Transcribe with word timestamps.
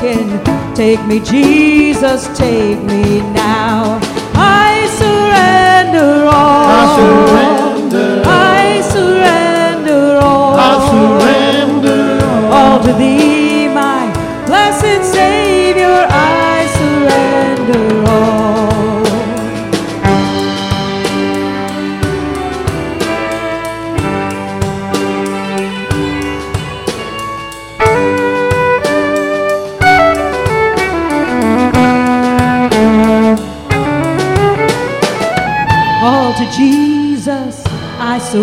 taken. 0.00 0.74
Take 0.74 1.04
me, 1.06 1.20
Jesus, 1.20 2.26
take 2.36 2.78
me 2.82 3.20
now. 3.32 4.00
I 4.34 4.86
surrender 4.98 6.24
all. 6.24 6.66
I 6.68 6.96
surrender 6.96 7.49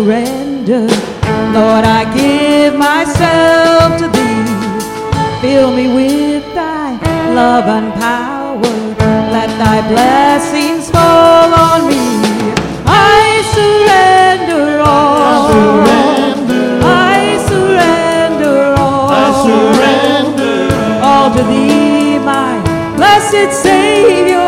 surrender. 0.08 0.86
Lord, 1.52 1.84
I 1.84 2.00
give 2.16 2.74
myself 2.74 3.98
to 4.00 4.08
thee. 4.16 5.40
Fill 5.42 5.70
me 5.76 5.86
with 5.94 6.44
thy 6.54 6.96
love 7.34 7.66
and 7.66 7.92
power. 8.00 8.72
Let 9.34 9.50
thy 9.62 9.78
blessings 9.92 10.90
fall 10.90 11.52
on 11.52 11.80
me. 11.90 12.04
I 12.86 13.20
surrender 13.56 14.80
all. 14.80 15.20
I 15.20 15.44
surrender. 15.52 16.64
all. 16.86 17.12
I 17.12 17.20
surrender 17.50 18.58
all. 18.80 19.08
I 19.10 19.26
surrender 19.46 20.56
all 21.04 21.28
to 21.36 21.42
thee, 21.52 22.18
my 22.18 22.54
blessed 22.96 23.52
Savior. 23.62 24.47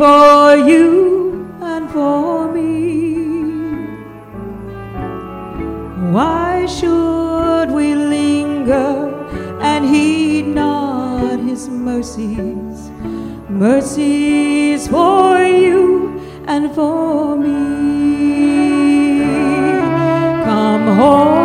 for 0.00 0.56
you 0.56 1.46
and 1.60 1.90
for 1.90 2.50
me. 2.50 3.12
Why 6.14 6.64
should 6.64 7.70
we 7.70 7.94
linger 7.94 9.12
and 9.60 9.84
heed 9.84 10.46
not 10.54 11.38
his 11.40 11.68
mercies? 11.68 12.90
Mercies 13.50 14.88
for 14.88 15.42
you 15.42 16.18
and 16.46 16.74
for 16.74 17.36
me. 17.36 17.60
Come 20.46 20.96
home. 20.96 21.39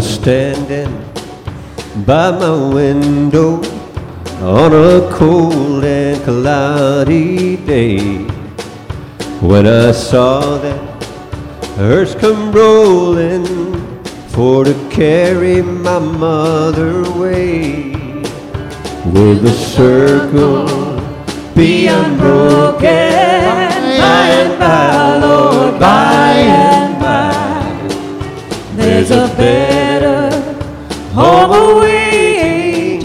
Was 0.00 0.14
standing 0.14 0.92
by 2.06 2.30
my 2.30 2.72
window 2.72 3.56
on 4.40 4.72
a 4.72 5.10
cold 5.12 5.84
and 5.84 6.24
cloudy 6.24 7.58
day 7.58 7.98
when 9.42 9.66
I 9.66 9.92
saw 9.92 10.56
that 10.56 11.04
hearse 11.76 12.14
come 12.14 12.50
rolling 12.50 13.44
for 14.28 14.64
to 14.64 14.72
carry 14.88 15.60
my 15.60 15.98
mother 15.98 17.02
away 17.02 17.92
with 19.04 19.44
a 19.44 19.52
circle 19.52 20.64
be 21.54 21.88
unbroken 21.88 22.80
by 24.00 24.28
and 24.40 24.58
by, 24.58 25.18
Lord, 25.18 25.78
by 25.78 26.32
and 26.36 26.98
by. 26.98 27.40
There's 28.76 29.10
a 29.10 29.28
better 29.36 29.79
home 31.14 31.52
awaiting 31.52 33.04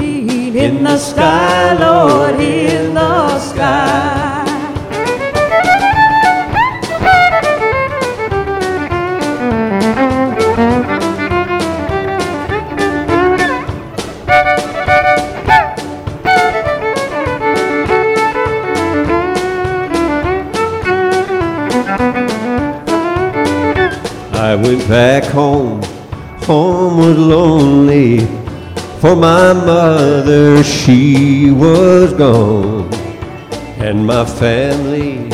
in 0.55 0.83
the 0.83 0.97
sky, 0.97 1.73
Lord, 1.73 2.39
in 2.39 2.93
the 2.93 3.39
sky. 3.39 4.43
I 24.37 24.55
went 24.55 24.87
back 24.87 25.23
home, 25.23 25.74
home 26.45 26.97
was 26.97 27.17
lonely, 27.17 28.19
for 28.99 29.15
my 29.15 29.51
mother, 29.51 30.63
she 30.63 31.49
was 31.49 32.13
gone. 32.13 32.93
And 33.79 34.05
my 34.05 34.25
family, 34.25 35.29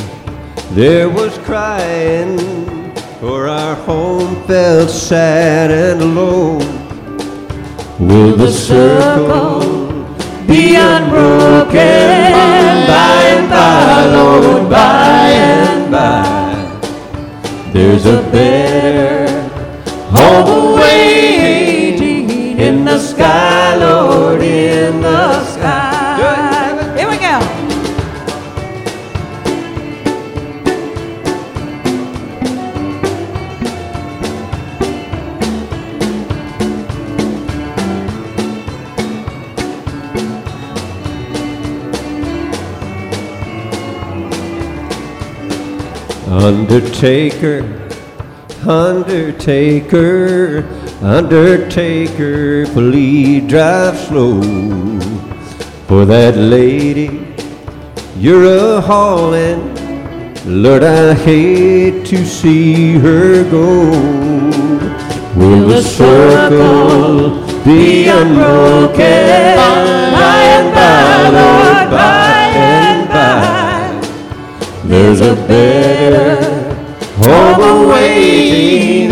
there 0.72 1.10
was 1.10 1.38
crying, 1.40 2.96
for 3.19 3.50
our 3.50 3.75
home 3.75 4.42
felt 4.44 4.90
sad 4.90 5.69
and 5.69 6.02
alone. 6.02 6.80
Will 8.00 8.38
the 8.38 8.52
circle 8.52 9.60
be 10.48 10.75
unbroken 10.75 11.74
by 12.88 13.22
and 13.36 13.50
by, 13.50 14.06
Lord, 14.16 14.69
by 14.69 15.30
and 15.30 15.92
by? 15.92 17.72
There's 17.74 18.06
a 18.06 18.22
better 18.31 18.70
Undertaker, 46.31 47.60
Undertaker, 48.66 50.63
Undertaker, 51.01 52.66
please 52.68 53.50
drive 53.50 53.98
slow. 53.98 54.42
For 55.88 56.06
that 56.06 56.38
lady 56.38 57.36
you're 58.16 58.45
a 58.45 58.80
hauling, 58.80 59.75
Lord, 60.45 60.83
I 60.83 61.16
hate 61.16 62.06
to 62.06 62.25
see 62.25 62.94
her 62.94 63.44
go. 63.51 63.92
Will 65.36 65.68
the 65.68 65.81
circle 65.81 67.45
be 67.66 68.07
unbroken 68.07 69.57
by 70.16 70.44
and 70.56 70.74
by, 70.74 71.30
Lord, 71.30 71.61
There's 74.91 75.21
a 75.21 75.35
better 75.47 76.35
home 77.23 77.61
awaiting 77.88 79.11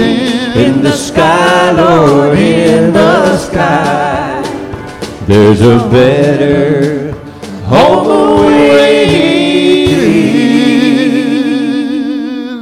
in 0.61 0.83
the 0.83 0.91
sky, 0.91 1.71
Lord, 1.71 2.37
in 2.37 2.91
the 2.91 3.37
sky. 3.37 4.41
There's 5.25 5.61
a 5.61 5.77
better 5.89 7.13
home 7.63 8.07
awaiting 8.07 9.05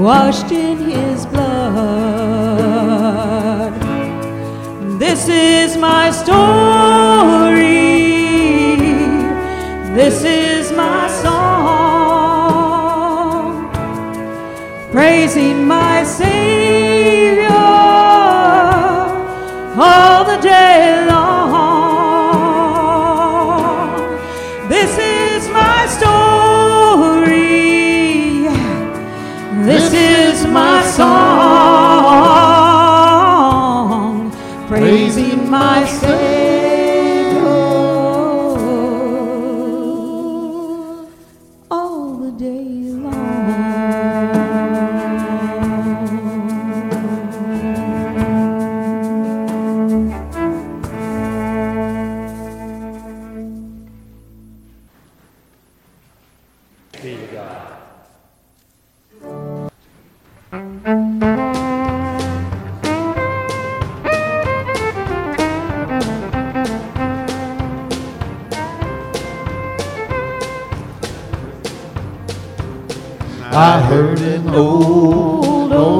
washed 0.00 0.50
in 0.50 0.78
his 0.78 1.26
blood. 1.26 1.60
This 4.98 5.28
is 5.28 5.76
my 5.76 6.10
story. 6.10 7.60
This 9.94 10.24
is 10.24 10.72
my 10.72 11.06
song. 11.22 11.40
Praising 14.90 15.66
my 15.66 16.02
Savior 16.04 16.59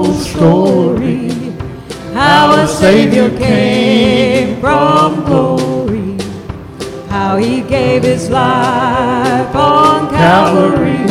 story 0.05 1.31
how 2.13 2.53
a 2.53 2.67
Savior 2.67 3.31
came 3.39 4.61
from 4.61 5.25
glory, 5.25 6.19
how 7.09 7.37
he 7.37 7.61
gave 7.63 8.03
his 8.03 8.29
life 8.29 9.55
on 9.55 10.11
Calvary 10.11 11.07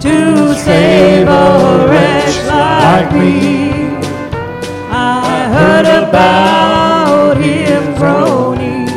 to 0.00 0.54
save 0.54 1.28
a 1.28 1.86
wretch 1.88 2.36
like 2.46 3.12
me. 3.12 3.70
I 4.90 5.48
heard 5.56 5.86
about 6.08 7.36
him 7.36 7.94
groaning, 7.96 8.88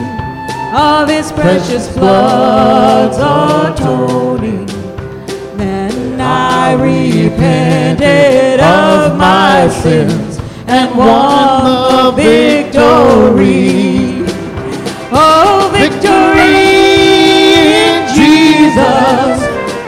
of 0.73 1.09
his 1.09 1.31
precious 1.31 1.93
blood's 1.95 3.17
atoning. 3.17 4.67
Then 5.57 6.19
I 6.21 6.73
repented 6.73 8.59
sins 9.71 10.37
and 10.67 10.95
won 10.97 11.63
the 11.63 12.11
victory. 12.11 14.25
Oh, 15.11 15.69
victory 15.71 16.67
in 17.85 18.07
Jesus, 18.13 19.39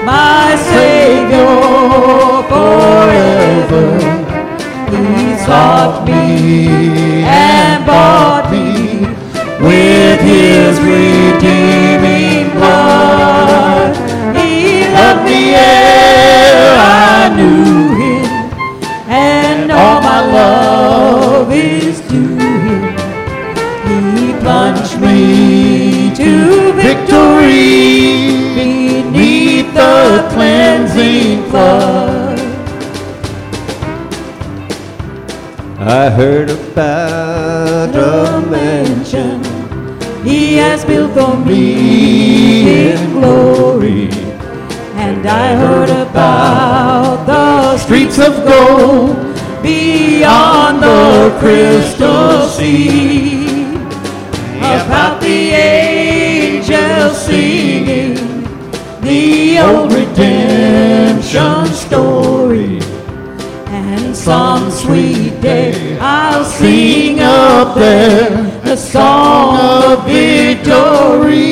my 0.03 0.55
Savior 0.55 1.59
forever. 2.51 3.88
He 4.91 5.35
sought 5.45 6.05
me 6.05 7.23
and 7.23 7.85
bought 7.85 8.50
me 8.51 9.01
with 9.65 10.19
his 10.21 10.79
redeeming 10.79 12.50
blood. 12.57 13.95
He 14.35 14.88
loved 14.93 15.23
me 15.25 15.55
ere 15.55 16.75
I 16.77 17.29
knew 17.35 17.70
He 24.41 24.48
plunged 24.48 25.00
me 25.00 26.15
to 26.15 26.74
victory 26.74 28.55
beneath 28.55 29.71
the 29.71 30.27
cleansing 30.33 31.43
flood. 31.51 32.39
I 35.77 36.10
heard 36.10 36.50
about 36.50 37.93
a 37.93 38.41
mansion 38.50 39.43
He 40.24 40.55
has 40.55 40.86
built 40.86 41.13
for 41.13 41.38
me 41.38 42.93
in 42.93 43.12
glory. 43.12 44.10
And 44.95 45.24
I 45.27 45.55
heard 45.55 45.91
about 45.91 47.27
the 47.27 47.77
streets 47.77 48.17
of 48.17 48.43
gold 48.43 49.17
beyond 49.62 50.81
the 50.81 51.38
crystal 51.39 52.48
sea. 52.50 53.30
Old 59.61 59.93
redemption 59.93 61.65
story. 61.67 62.79
And 63.67 64.15
some 64.15 64.71
sweet 64.71 65.39
day 65.41 65.97
I'll 65.99 66.45
sing 66.45 67.19
up 67.19 67.75
there 67.75 68.61
a 68.63 68.77
song 68.77 69.57
of 69.59 70.05
victory. 70.05 71.51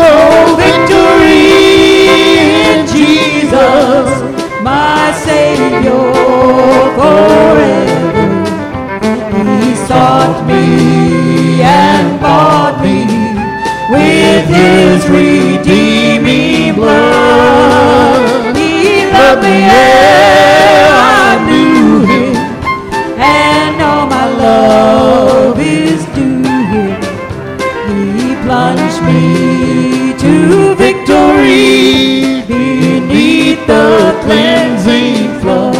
Oh, 0.00 0.56
victory 0.64 1.68
in 2.70 2.86
Jesus, 2.86 4.08
my 4.62 5.12
Savior 5.24 6.12
forever. 6.98 7.78
He 9.62 9.74
sought 9.86 10.44
me 10.46 11.62
and 11.62 12.20
bought 12.20 12.76
me 12.82 12.98
with 13.90 14.46
his 14.48 15.06
redeeming 15.08 15.47
blood. 16.78 18.56
He 18.56 19.04
loved 19.16 19.42
me 19.42 19.56
ere 19.66 20.88
I 21.26 21.30
knew 21.48 22.06
him, 22.12 22.36
and 23.18 23.74
all 23.88 24.06
my 24.16 24.26
love 24.44 25.58
is 25.58 26.00
due 26.16 26.42
him. 26.74 27.00
He 27.98 28.34
plunged 28.44 29.00
me 29.08 29.22
to 30.22 30.32
victory 30.84 32.42
beneath 32.52 33.60
the 33.66 33.88
cleansing 34.24 35.40
flood. 35.40 35.76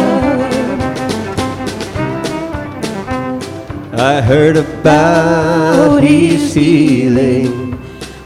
I 4.11 4.21
heard 4.21 4.57
about 4.57 6.01
his 6.03 6.53
healing 6.53 7.69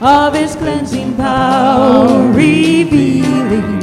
of 0.02 0.34
his 0.36 0.56
cleansing 0.56 1.03
power 1.18 2.32
revealing 2.32 3.82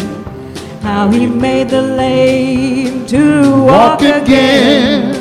how 0.82 1.10
he 1.10 1.26
made 1.26 1.68
the 1.68 1.82
lame 1.82 3.06
to 3.06 3.64
walk 3.64 4.02
again 4.02 5.14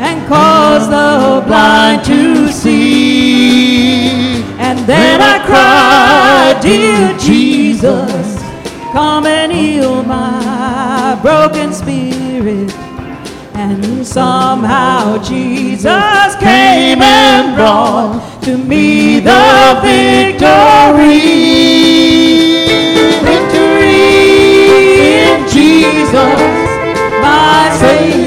and 0.00 0.26
caused 0.28 0.90
the 0.90 1.44
blind 1.46 2.04
to 2.04 2.48
see. 2.52 4.42
And 4.58 4.78
then 4.80 5.20
I 5.20 5.38
cried, 5.46 6.60
Dear 6.62 7.16
Jesus, 7.18 8.42
come 8.92 9.26
and 9.26 9.52
heal 9.52 10.02
my 10.02 11.18
broken 11.22 11.72
spirit. 11.72 12.72
And 13.54 14.06
somehow 14.06 15.18
Jesus 15.22 16.34
came 16.36 17.00
and 17.00 17.56
brought 17.56 18.33
to 18.44 18.58
me 18.58 19.20
the 19.20 19.80
victory. 19.82 21.18
Victory 23.24 24.04
in 25.22 25.48
Jesus, 25.48 26.40
my 27.22 27.74
Savior 27.80 28.23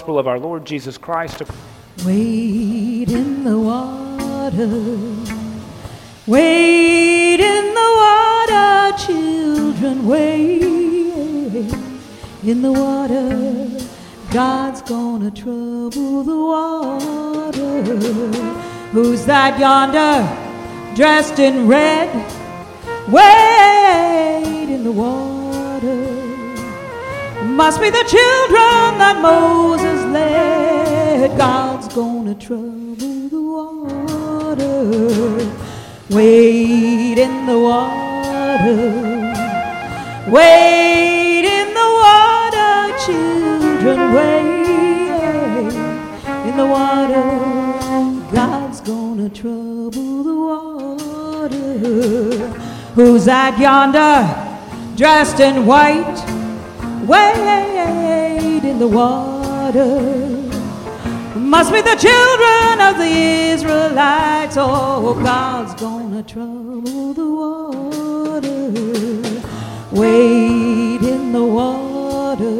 Gospel 0.00 0.18
of 0.18 0.26
our 0.26 0.38
Lord 0.38 0.64
Jesus 0.64 0.96
Christ. 0.96 1.42
Wade 2.06 3.10
in 3.10 3.44
the 3.44 3.58
water. 3.58 4.66
Wade 6.26 7.38
in 7.38 7.74
the 7.74 7.90
water, 8.00 8.96
children. 8.96 10.06
Wade 10.06 11.74
in 12.42 12.62
the 12.62 12.72
water. 12.72 13.68
God's 14.32 14.80
gonna 14.80 15.30
trouble 15.30 16.22
the 16.22 16.34
water. 16.34 17.82
Who's 18.92 19.26
that 19.26 19.60
yonder, 19.60 20.26
dressed 20.96 21.38
in 21.38 21.68
red? 21.68 22.08
Wade 23.12 24.70
in 24.70 24.82
the 24.82 24.92
water. 24.92 25.29
Must 27.60 27.78
be 27.78 27.90
the 27.90 28.04
children 28.04 28.98
that 29.02 29.20
Moses 29.20 30.06
led. 30.06 31.36
God's 31.36 31.94
gonna 31.94 32.34
trouble 32.34 33.28
the 33.28 33.42
water. 33.54 34.86
Wade 36.08 37.18
in 37.18 37.44
the 37.44 37.58
water. 37.58 38.56
Wade 40.30 41.44
in 41.44 41.74
the 41.80 41.88
water, 42.00 42.96
children. 43.04 44.14
Wade 44.14 45.74
in 46.48 46.56
the 46.56 46.66
water. 46.66 47.26
God's 48.34 48.80
gonna 48.80 49.28
trouble 49.28 50.22
the 50.30 50.34
water. 50.48 51.58
Who's 52.94 53.26
that 53.26 53.58
yonder, 53.58 54.24
dressed 54.96 55.40
in 55.40 55.66
white? 55.66 56.39
Wade 57.10 58.64
in 58.64 58.78
the 58.78 58.86
water. 58.86 59.98
Must 61.34 61.72
be 61.72 61.80
the 61.80 61.96
children 61.96 62.80
of 62.88 62.98
the 62.98 63.12
Israelites. 63.54 64.56
Oh, 64.56 65.18
God's 65.20 65.74
gonna 65.74 66.22
trouble 66.22 67.12
the 67.12 67.28
water. 67.42 68.70
Wade 69.90 71.02
in 71.02 71.32
the 71.32 71.44
water. 71.44 72.58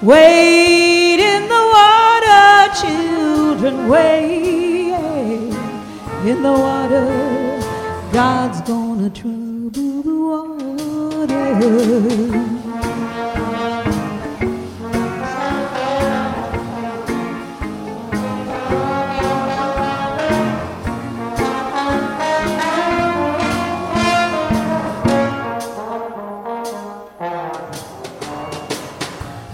Wade 0.00 1.20
in 1.20 1.42
the 1.54 1.64
water, 1.76 2.72
children. 2.80 3.86
Wade 3.86 5.52
in 6.24 6.42
the 6.42 6.52
water. 6.52 7.06
God's 8.14 8.62
gonna 8.62 9.10
trouble 9.10 10.00
the 10.08 10.16
water. 11.28 12.63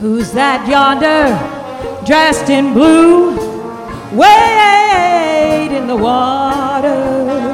Who's 0.00 0.32
that 0.32 0.66
yonder, 0.66 1.28
dressed 2.06 2.48
in 2.48 2.72
blue, 2.72 3.36
wade 4.16 5.76
in 5.76 5.86
the 5.86 5.94
water? 5.94 7.52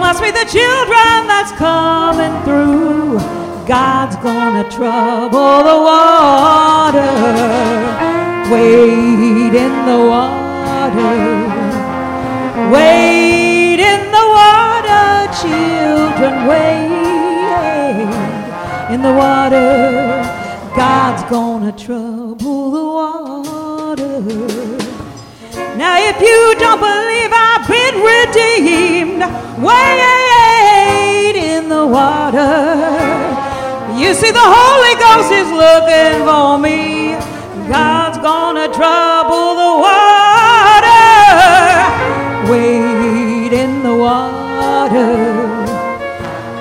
Must 0.00 0.22
be 0.22 0.30
the 0.30 0.48
children 0.48 1.28
that's 1.28 1.52
coming 1.52 2.32
through. 2.48 3.20
God's 3.68 4.16
gonna 4.24 4.64
trouble 4.70 5.60
the 5.68 5.78
water. 5.84 7.12
Wade 8.50 9.52
in 9.52 9.84
the 9.84 10.00
water. 10.00 11.12
Wade 12.72 13.80
in 13.80 14.00
the 14.16 14.26
water, 14.32 15.28
children. 15.44 16.46
Wade 16.48 18.08
in 18.94 19.02
the 19.02 19.12
water. 19.12 20.33
God's 20.76 21.22
gonna 21.30 21.72
trouble 21.72 22.70
the 22.70 22.84
water. 22.84 24.20
Now, 25.76 25.96
if 25.98 26.20
you 26.20 26.54
don't 26.58 26.80
believe 26.80 27.30
I've 27.32 27.66
been 27.68 28.02
redeemed, 28.02 29.22
wade 29.62 31.36
in 31.36 31.68
the 31.68 31.86
water. 31.86 32.54
You 33.96 34.14
see, 34.14 34.30
the 34.32 34.40
Holy 34.40 34.94
Ghost 35.04 35.30
is 35.32 35.48
looking 35.50 36.24
for 36.26 36.58
me. 36.58 37.14
God's 37.68 38.18
gonna 38.18 38.66
trouble 38.72 39.54
the 39.62 39.72
water. 39.86 41.04
Wade 42.50 43.52
in 43.52 43.82
the 43.82 43.94
water. 43.94 45.14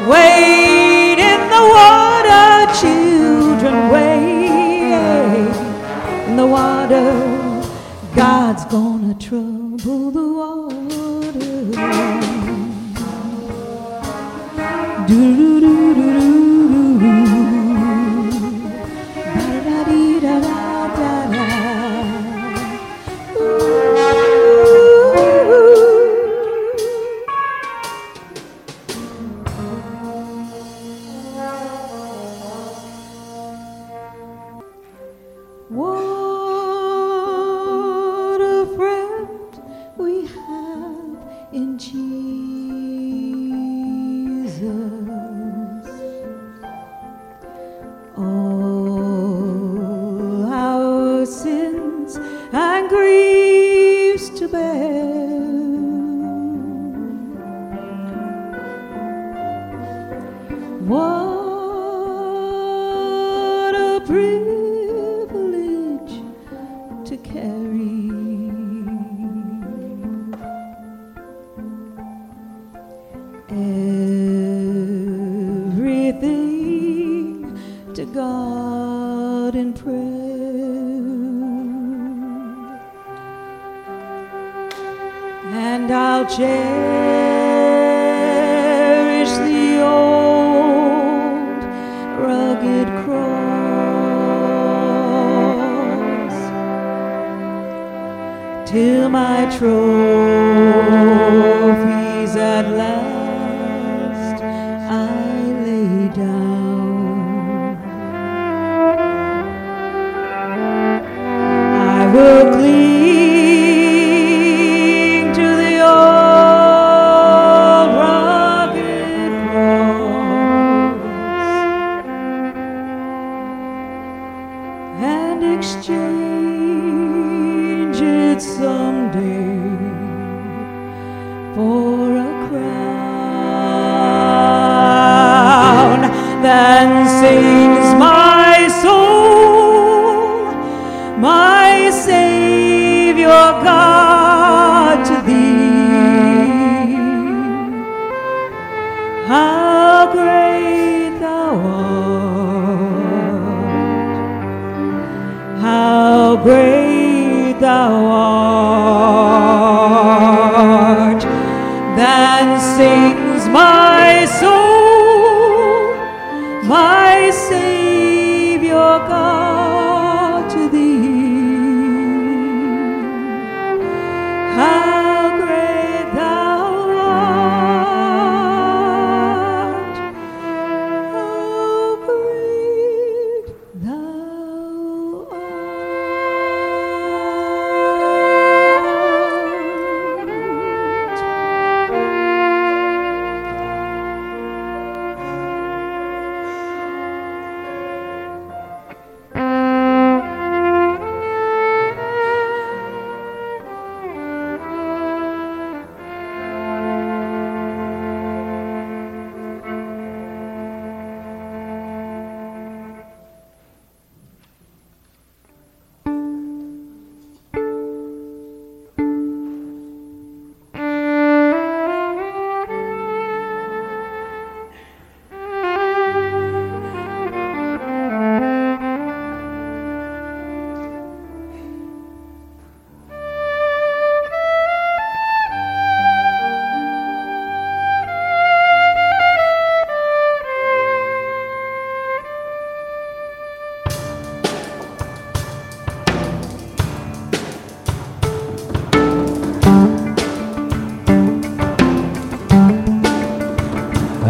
Wade 0.08 1.19
in 1.19 1.49
the 1.49 1.63
water, 1.78 2.67
children. 2.80 3.89
Wade 3.91 4.03
in 6.34 6.38
the 6.38 6.48
water. 6.48 7.12
God's 8.15 8.65
gonna 8.65 9.13
trouble 9.15 10.10
the 10.17 10.28
water. 10.39 11.60
Do 15.08 15.53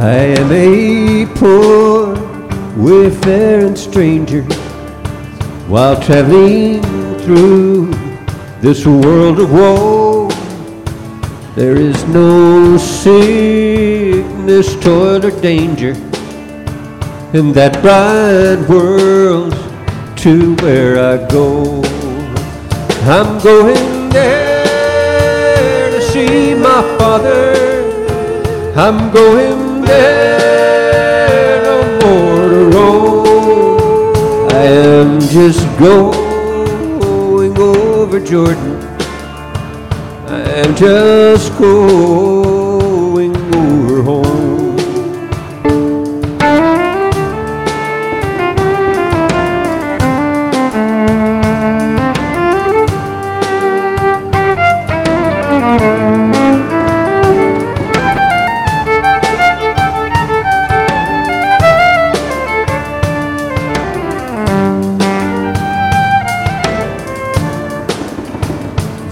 I 0.03 0.35
am 0.37 0.51
a 0.51 1.25
poor, 1.33 2.13
wayfaring 2.75 3.77
stranger 3.77 4.43
while 5.71 5.95
traveling 6.01 6.81
through 7.19 7.93
this 8.59 8.85
world 8.85 9.39
of 9.39 9.49
woe. 9.53 10.27
There 11.55 11.77
is 11.77 12.03
no 12.07 12.75
sickness, 12.77 13.15
toil, 14.81 15.25
or 15.25 15.31
danger 15.39 15.93
in 17.31 17.53
that 17.53 17.81
bright 17.81 18.67
world 18.67 19.53
to 20.17 20.55
where 20.57 20.99
I 20.99 21.25
go. 21.29 21.81
I'm 23.03 23.39
going 23.41 24.09
there 24.09 25.91
to 25.91 26.01
see 26.01 26.55
my 26.55 26.81
father. 26.97 27.53
I'm 28.75 29.13
going 29.13 29.72
there 29.85 31.63
no 31.63 31.77
more 32.01 32.49
to 32.49 32.61
roam. 32.75 34.49
I 34.51 34.63
am 34.63 35.19
just 35.19 35.63
going 35.79 37.57
over 37.57 38.19
Jordan. 38.19 38.75
I 40.27 40.41
am 40.61 40.75
just 40.75 41.57
going 41.57 42.52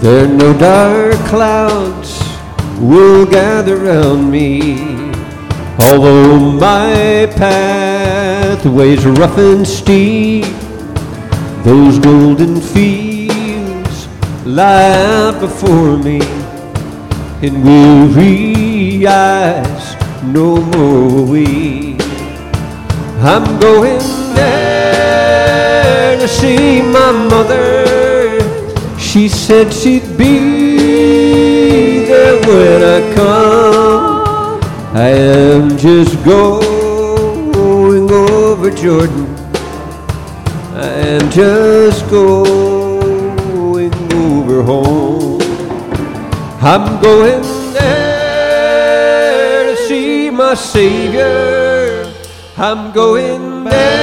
There 0.02 0.26
no 0.26 0.52
dark 0.58 1.14
clouds 1.28 2.18
will 2.80 3.24
gather 3.24 3.76
round 3.76 4.28
me, 4.32 5.06
although 5.78 6.40
my 6.58 7.30
pathway's 7.36 9.06
rough 9.06 9.38
and 9.38 9.64
steep. 9.64 10.46
Those 11.62 12.00
golden 12.00 12.60
fields 12.60 14.08
lie 14.44 14.90
out 14.90 15.38
before 15.38 15.96
me, 15.96 16.20
and 17.40 17.62
weary 17.62 19.06
eyes 19.06 19.94
no 20.24 20.56
more 20.56 21.24
weep. 21.24 22.02
I'm 23.20 23.60
going 23.60 24.00
there 24.34 26.18
to 26.18 26.26
see 26.26 26.82
my 26.82 27.12
mother. 27.12 27.91
She 29.12 29.28
said 29.28 29.70
she'd 29.74 30.16
be 30.16 30.38
there 32.06 32.40
when 32.48 32.82
I 32.82 33.14
come. 33.14 34.58
I 34.96 35.08
am 35.08 35.76
just 35.76 36.24
going 36.24 38.10
over 38.10 38.70
Jordan. 38.70 39.26
I 40.74 40.86
am 41.12 41.30
just 41.30 42.08
going 42.08 43.92
over 44.14 44.62
home. 44.62 45.42
I'm 46.62 46.98
going 47.02 47.42
there 47.74 49.66
to 49.66 49.76
see 49.88 50.30
my 50.30 50.54
Savior. 50.54 52.10
I'm 52.56 52.92
going 52.92 53.64
there 53.64 54.01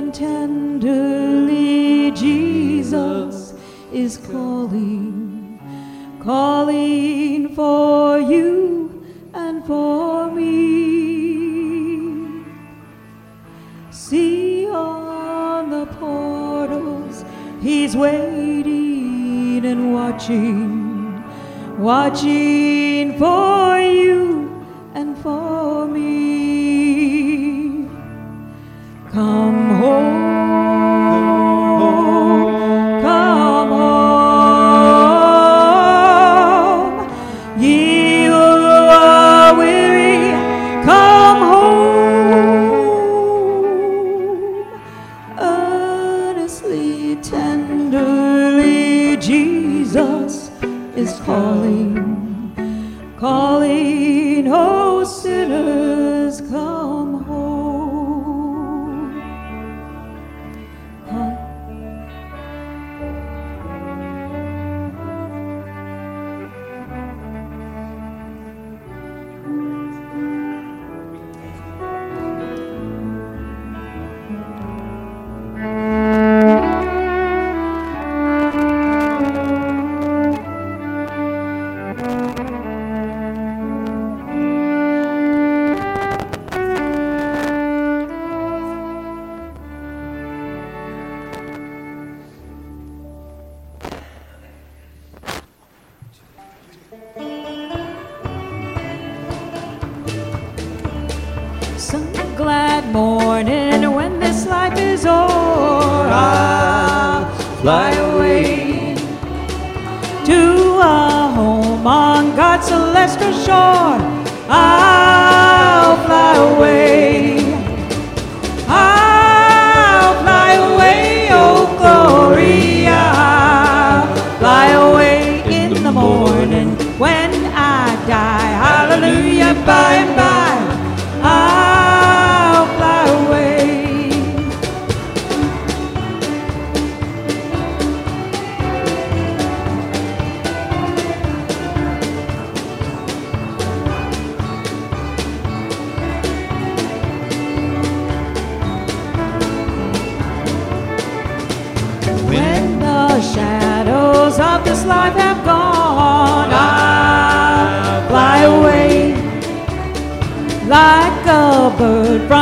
and 0.00 0.14
tenderly, 0.14 2.10
Jesus 2.12 3.52
is 3.92 4.16
calling, 4.16 5.60
calling 6.22 7.54
for 7.54 8.18
you 8.18 9.04
and 9.34 9.62
for 9.66 10.30
me. 10.30 11.76
See 13.90 14.66
on 14.70 15.68
the 15.68 15.84
portals, 16.00 17.26
He's 17.60 17.94
waiting 17.94 19.66
and 19.66 19.92
watching, 19.92 21.22
watching 21.78 23.18
for 23.18 23.78
you 23.78 24.64
and 24.94 25.18
for 25.18 25.86
me. 25.86 27.20
Come 29.12 29.59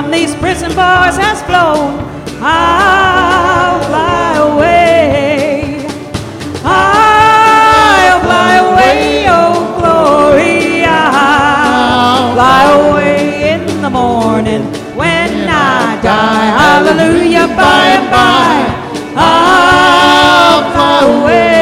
from 0.02 0.12
these 0.12 0.32
prison 0.37 0.72
bars 0.76 1.16
has 1.16 1.42
flown, 1.42 1.98
I'll 2.40 3.80
fly 3.88 4.37
away. 4.37 5.84
I'll 6.62 8.20
fly 8.20 8.52
away, 8.68 9.26
oh 9.28 9.56
glory. 9.80 10.84
I'll 10.84 12.32
fly 12.34 12.62
away 12.78 13.50
in 13.54 13.82
the 13.82 13.90
morning 13.90 14.62
when 14.94 15.48
I 15.48 16.00
die. 16.00 16.46
Hallelujah, 16.62 17.48
by 17.48 17.82
and 17.96 18.08
by. 18.08 18.54
I'll 19.16 20.72
fly 20.74 21.22
away. 21.22 21.57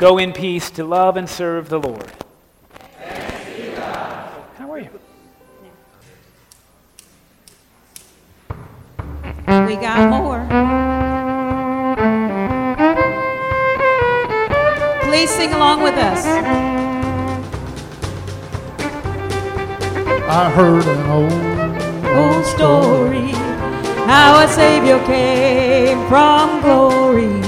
Go 0.00 0.16
in 0.16 0.32
peace 0.32 0.70
to 0.70 0.82
love 0.82 1.16
and 1.18 1.28
serve 1.28 1.68
the 1.68 1.78
Lord. 1.78 2.10
How 4.56 4.72
are 4.72 4.78
you? 4.78 4.88
We 9.66 9.76
got 9.76 10.08
more. 10.08 10.40
Please 15.02 15.28
sing 15.28 15.52
along 15.52 15.82
with 15.82 15.94
us. 15.96 16.24
I 20.26 20.50
heard 20.50 20.86
an 20.86 21.10
old, 21.10 21.60
Old 22.10 22.44
story, 22.44 23.30
how 24.06 24.42
a 24.44 24.48
Savior 24.48 24.98
came 25.06 26.08
from 26.08 26.60
glory, 26.60 27.40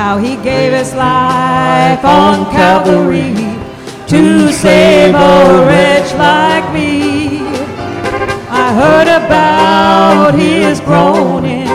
how 0.00 0.16
he 0.16 0.34
gave 0.36 0.72
his 0.72 0.94
life 0.94 2.02
on 2.02 2.50
Calvary 2.50 3.34
to 4.08 4.50
save 4.50 5.14
a 5.14 5.66
wretch 5.66 6.14
like 6.14 6.64
me. 6.72 7.40
I 8.48 8.72
heard 8.80 9.08
about 9.20 10.32
his 10.34 10.80
groaning, 10.80 11.68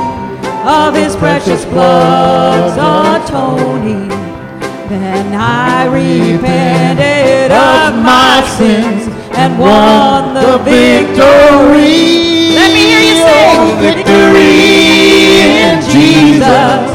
of 0.65 0.95
his 0.95 1.15
precious 1.15 1.65
blood's 1.65 2.75
atoning. 2.81 4.09
Then 4.89 5.35
I 5.35 5.85
repented 5.85 7.51
of 7.51 7.93
my 8.03 8.41
sins 8.57 9.05
and 9.37 9.59
won 9.59 10.33
the 10.33 10.57
victory. 10.65 12.57
Let 12.57 12.73
me 12.73 12.81
hear 12.89 13.03
you 13.05 13.17
say, 13.27 13.45
victory 13.85 14.65
in 15.61 15.75
Jesus, 15.93 16.94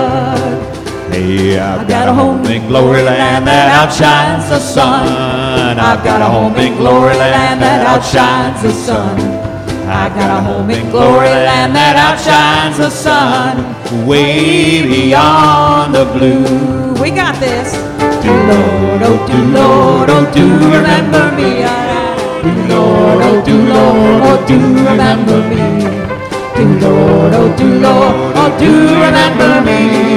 I've 1.61 1.87
got 1.87 2.07
a 2.07 2.13
home 2.13 2.43
in 2.45 2.67
glory 2.67 3.03
land 3.03 3.45
that 3.45 3.69
outshines 3.69 4.49
the 4.49 4.59
sun. 4.59 5.77
I've 5.77 6.03
got 6.03 6.19
a 6.19 6.25
home 6.25 6.55
in 6.55 6.75
glory 6.75 7.15
land 7.15 7.61
that 7.61 7.85
outshines 7.85 8.63
the 8.63 8.71
sun. 8.71 9.19
I've 9.87 10.15
got 10.15 10.39
a 10.39 10.41
home 10.41 10.69
in 10.71 10.89
glory 10.89 11.29
land 11.29 11.75
that 11.75 11.95
outshines 12.01 12.77
the 12.79 12.89
sun. 12.89 14.07
Way 14.07 14.87
beyond 14.87 15.93
the 15.93 16.05
blue. 16.05 16.99
We 16.99 17.11
got 17.11 17.35
this. 17.39 17.73
Do 18.23 18.33
Lord, 18.33 19.01
oh 19.05 19.27
do 19.29 19.37
Lord, 19.53 20.09
oh 20.09 20.25
do 20.33 20.45
remember 20.65 21.31
me. 21.37 21.61
Do 22.41 22.73
Lord, 22.73 23.21
oh 23.21 23.45
do 23.45 23.55
Lord, 23.69 24.21
oh 24.25 24.45
do 24.47 24.57
remember 24.57 25.39
me. 25.45 25.61
Do 26.57 26.65
Lord, 26.85 27.33
oh 27.33 27.55
do 27.55 27.67
Lord, 27.79 28.33
oh 28.35 28.49
do 28.57 28.71
remember 28.97 29.61
me. 29.61 30.10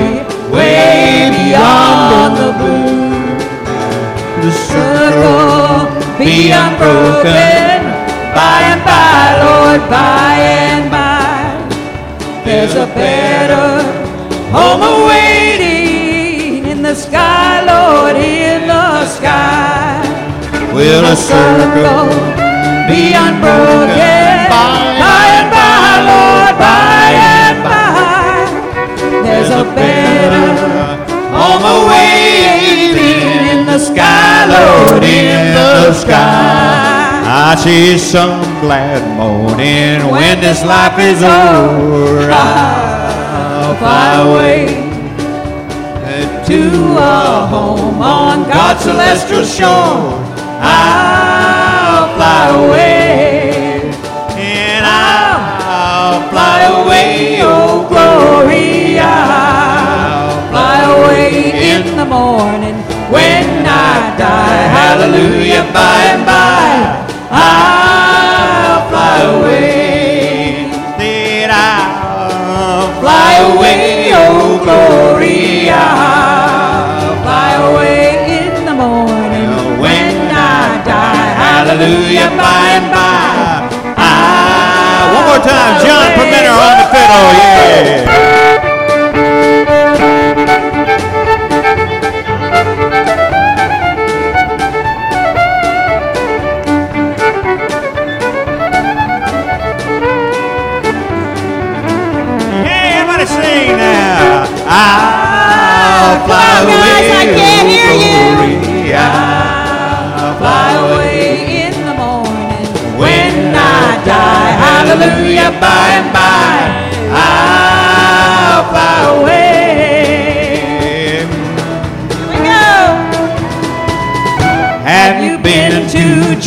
Way 0.55 1.35
beyond 1.35 2.37
the 2.39 2.51
blue. 2.59 3.35
The 4.43 4.53
circle 4.53 5.91
be 6.17 6.53
unbroken. 6.53 7.81
By 8.39 8.59
and 8.73 8.83
by, 8.87 9.23
Lord, 9.43 9.83
by 9.91 10.35
and 10.39 10.91
by. 10.91 11.43
There's 12.45 12.75
a 12.75 12.87
better 12.87 13.83
home 14.53 14.83
awaiting 14.95 16.67
in 16.67 16.83
the 16.83 16.95
sky, 16.95 17.65
Lord, 17.73 18.17
in 18.17 18.69
the 18.69 19.07
sky. 19.07 20.03
Will 20.73 21.05
a 21.05 21.17
circle 21.17 22.09
be 22.87 23.13
unbroken? 23.27 24.49
By 24.55 25.27
and 25.39 25.49
by, 25.51 25.91
Lord, 26.13 26.55
by 26.59 27.07
and 27.39 27.59
by. 27.65 28.47
There's 29.25 29.51
a 29.51 29.65
better 29.75 29.94
waving 31.87 33.49
in 33.53 33.67
the 33.67 33.79
sky, 33.79 34.47
Lord, 34.47 35.03
in 35.03 35.55
the 35.55 35.93
sky. 35.93 37.23
I 37.27 37.55
see 37.57 37.99
some 37.99 38.43
glad 38.61 39.03
morning 39.17 40.11
when 40.11 40.41
this 40.41 40.65
life 40.65 40.99
is 40.99 41.23
over. 41.23 42.31
I'll 42.31 43.75
fly 43.77 44.15
away 44.23 44.85
to 46.47 46.97
a 46.99 47.47
home 47.47 48.03
on 48.03 48.47
God's 48.49 48.83
celestial 48.85 49.45
shore. 49.45 50.21
I'll 50.61 52.15
fly 52.17 52.49
away, 52.67 53.81
and 54.37 54.85
I'll 54.85 56.29
fly 56.29 56.65
away, 56.83 57.39
oh 57.41 57.89
glory. 57.89 58.99
I'll 58.99 59.44
in 61.87 61.97
the 61.97 62.05
morning 62.05 62.77
when 63.13 63.67
I 63.67 64.17
die. 64.17 64.65
Hallelujah, 64.81 65.65
by 65.73 65.99
and 66.15 66.25
by, 66.25 66.69
I'll 67.31 68.89
fly 68.89 69.19
away. 69.37 70.71
Then 70.99 71.51
I'll 71.53 72.89
fly 73.01 73.33
away, 73.53 74.11
oh 74.15 74.59
glory. 74.65 75.69
I'll 75.69 77.17
fly 77.23 77.51
away 77.69 78.07
in 78.41 78.65
the 78.65 78.75
morning 78.75 79.51
when 79.81 80.17
I 80.33 80.81
die. 80.85 81.29
Hallelujah, 81.45 82.31
by 82.41 82.65
and 82.79 82.89
by. 82.97 83.95
Ah, 83.99 85.13
one 85.17 85.25
more 85.29 85.43
time, 85.45 85.75
John 85.85 86.09
Permenter 86.17 86.57
on 86.57 86.75
the 86.81 86.87
fiddle, 86.93 87.29
yeah. 87.39 88.44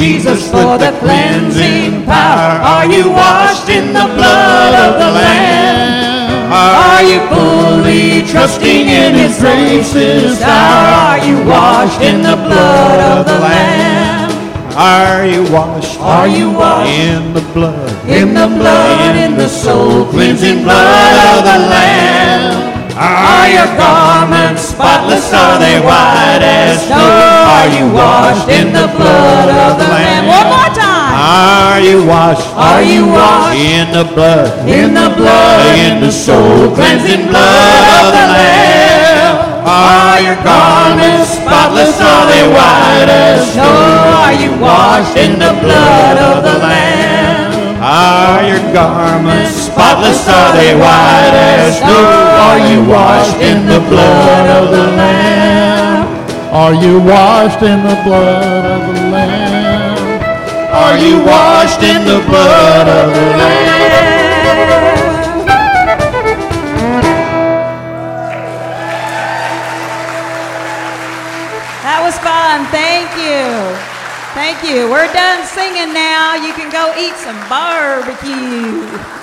Jesus 0.07 0.49
for 0.49 0.77
the 0.77 0.95
cleansing 0.99 2.05
power? 2.05 2.63
Are 2.63 2.85
you 2.85 3.11
washed 3.11 3.67
in 3.67 3.87
the 3.87 4.07
blood 4.15 4.73
of 4.85 4.93
the 5.03 5.11
Lamb? 5.19 6.49
Are 6.49 7.03
you 7.03 7.19
fully 7.27 8.25
trusting 8.25 8.87
in 8.87 9.15
His 9.15 9.37
grace's 9.37 10.39
power? 10.39 10.87
Are 11.11 11.19
you 11.27 11.37
washed 11.45 11.99
in 11.99 12.21
the 12.21 12.37
blood 12.37 12.99
of 13.17 13.25
the 13.25 13.37
Lamb? 13.47 14.31
Are 14.77 15.25
you 15.27 15.43
washed? 15.51 15.99
Are 15.99 16.29
you 16.29 16.51
washed 16.51 16.89
in 16.89 17.33
the 17.33 17.41
blood? 17.53 17.91
In 18.07 18.33
the 18.33 18.47
blood, 18.47 19.15
in 19.17 19.35
the 19.35 19.49
soul 19.49 20.05
cleansing 20.05 20.63
blood 20.63 21.37
of 21.37 21.43
the 21.43 21.59
Lamb. 21.67 22.26
Are 22.97 23.45
your 23.45 23.69
garments 23.77 24.73
spotless? 24.73 25.31
Are 25.31 25.59
they 25.59 25.77
white 25.79 26.41
as 26.41 26.81
snow? 26.87 26.97
Are 26.97 27.69
you 27.69 27.93
washed 27.93 28.49
in 28.49 28.73
the 28.73 28.89
blood 28.97 29.49
of 29.53 29.77
the 29.77 29.85
Lamb? 29.85 30.25
One 30.25 30.47
more 30.49 30.71
time. 30.73 31.13
Are 31.13 31.79
you 31.79 32.05
washed? 32.05 32.47
Are 32.57 32.81
you 32.81 33.05
washed? 33.05 33.59
in 33.59 33.91
the 33.93 34.03
blood? 34.15 34.49
In 34.67 34.93
the 34.93 35.13
blood, 35.15 35.77
in 35.77 36.01
the 36.01 36.11
soul 36.11 36.73
cleansing 36.73 37.27
blood 37.29 37.85
of 38.01 38.07
the 38.17 38.25
Lamb. 38.33 39.35
Are 39.67 40.19
your 40.19 40.39
garments 40.41 41.37
spotless? 41.37 42.01
Are 42.01 42.25
they 42.33 42.49
white 42.49 43.09
as 43.09 43.53
snow? 43.53 43.63
Are 44.25 44.33
you 44.33 44.51
washed 44.59 45.17
in 45.17 45.33
the 45.37 45.53
blood 45.61 46.17
of 46.17 46.43
the 46.43 46.57
Lamb? 46.65 47.16
Are 47.87 48.43
your 48.43 48.59
garments 48.73 49.71
spotless? 49.71 50.27
Are 50.27 50.51
they 50.51 50.75
white 50.75 51.31
as 51.31 51.79
snow? 51.79 51.87
Are 51.87 52.59
you 52.59 52.83
washed 52.83 53.39
in 53.39 53.65
the 53.65 53.79
blood 53.79 54.47
of 54.59 54.71
the 54.71 54.91
Lamb? 54.91 56.03
Are 56.51 56.73
you 56.73 56.99
washed 56.99 57.63
in 57.63 57.83
the 57.83 57.95
blood 58.03 58.65
of 58.65 58.93
the 58.93 59.01
Lamb? 59.09 60.19
Are 60.67 60.97
you 60.97 61.23
washed 61.23 61.81
in 61.81 62.03
the 62.03 62.19
blood 62.27 62.87
of 62.89 63.07
the 63.15 63.25
Lamb? 63.39 63.87
That 71.87 72.03
was 72.03 72.19
fun. 72.19 72.67
Thank 72.67 73.15
you. 73.15 73.47
Thank 74.35 74.59
you. 74.67 74.91
We're 74.91 75.07
done 75.13 75.46
now. 75.93 76.35
You 76.35 76.53
can 76.53 76.71
go 76.71 76.93
eat 76.97 77.15
some 77.15 77.37
barbecue. 77.49 79.16